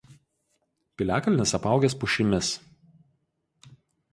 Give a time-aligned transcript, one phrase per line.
[1.01, 2.51] Piliakalnis apaugęs pušimis.